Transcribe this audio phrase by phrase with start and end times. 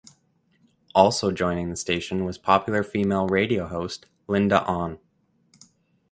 [0.95, 4.97] Also joining the station was popular female radio host Linda Onn.